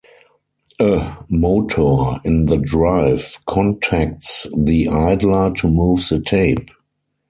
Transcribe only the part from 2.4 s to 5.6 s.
the drive contacts the idler